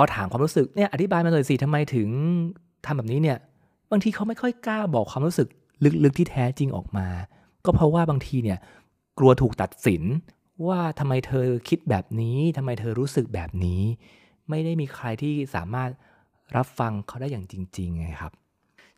[0.00, 2.08] พอถามความรู้สึกเนี่ยอธิบายมาเลยสิทำไมถึง
[2.86, 3.38] ทำแบบนี้เนี่ย
[3.90, 5.48] บางทีเขาไม่ค่อยกล้าบอกความรู้สึก
[6.04, 7.08] ลึกๆที่แท้จริงออกมา
[7.64, 8.58] ก็เพราะว่าบางทีเนี่ย
[9.18, 10.02] กลัวถูกตัดสิน
[10.68, 13.82] ว่าทำไมเธอคิดแบบนี้ทำไมเธอรู้สึกแบบนี้
[14.48, 15.90] ไม่ได้มีใครที่สามารถ
[16.56, 18.32] รับฟังเขาได้อย่างจริงๆไงครับ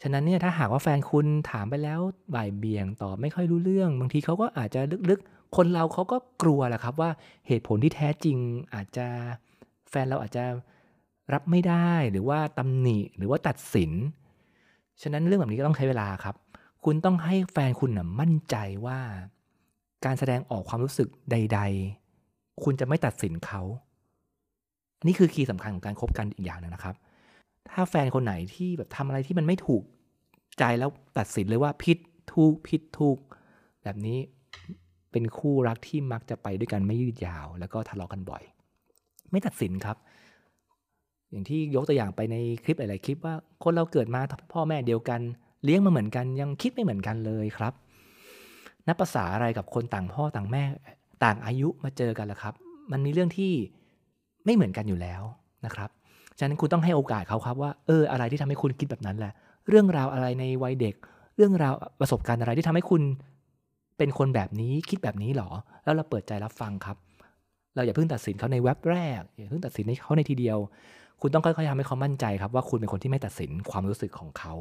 [0.03, 2.01] ฉะนั้นเนี่ยถ้าหากว่าแฟนคุณถามไปแล้ว
[2.35, 4.81] บ่ายเบี่ยงตอบไม่ค่อยรู้เรื่อง บางทีเขาก็อาจจะ
[5.11, 7.11] ลึกๆ คนเราเขาก็กลัวแหละครับว่า
[7.47, 8.37] เหตุผลที่แท้จริง
[8.75, 9.07] อาจจะ
[9.91, 10.45] แฟนเราอาจจะ
[11.33, 13.91] รับไม่ได้หรือว่าตำหนิหรือว่าตัดสิน
[15.03, 16.37] ฉะนั้นเรื่องแบบนี้ก็ต้องใช้เวลาครับ
[16.85, 18.99] คุณต้องให้แฟนคุณนะมั่นใจว่า
[20.05, 21.61] การแสดงออกความรู้สึกใด
[22.11, 23.63] ๆ คุณจะไม่ตัดสินเขา
[25.07, 26.95] นี่คือคีย์สำคัญของการคบกันอีกอย่างหนึงนะครับ
[27.71, 29.83] ถ้าแฟนคนไหนที่แบบทำอะไรที่มันไม่ถูก
[30.59, 31.99] ใจแล้วตัดสินเลยว่าผิด
[32.35, 33.19] ถูกผิดถูก
[33.83, 34.19] แบบนี้
[35.13, 38.43] เป็นคู่รักที่มักจะไปด้วยกันไม่ยืดยาว แล้วก็ทะเลาะกันบ่อย
[39.31, 39.97] ไม่ตัดสินครับ
[41.31, 44.21] อย่างที่ยกตัวอย่างไปในคลิปหลาย ๆ คลิปว่าคนเราเกิดมา
[44.53, 45.21] พ่อแม่เดียวกัน
[45.65, 47.73] เลี้ยงมาเหมือนกัน ยังคิดไม่เหมือนกันเลยครับ
[48.87, 50.63] นับภาษาอะไรกับคนต่างพ่อต่างแม่
[51.25, 52.55] ต่างอายุมาเจอกันล่ะครับ
[52.93, 53.53] มันมีเรื่องที่
[54.45, 55.23] ไม่เหมือนกันอยู่แล้ว
[55.67, 55.91] นะครับ
[56.39, 59.33] ฉะนั้นคุณต้องให้โอกาสเขาครับว่าเอออะไรที่ทำให้คุณคิดแบบนั้นแหละ
[59.69, 60.95] เรื่องราวอะไรในวัยเด็ก
[61.37, 63.03] เรื่องราวประสบการณ์อะไรที่ทำให้คุณ
[63.99, 65.51] เป็นคนแบบนี้คิดแบบนี้หรอ
[65.85, 66.97] แล้วเราเปิดใจรับฟังครับ
[67.75, 70.59] เราอย่าเพิ่งตัดสินเขาในเว็บแรกอย่าเพิ่งตัดสินเขาในทีเดียว
[71.23, 74.55] คุณต้องค่อยๆทำให้เขามั่นใจครับว่าคุณเป็นคนที่ไม่ตัดสินความรู้สึกของเขา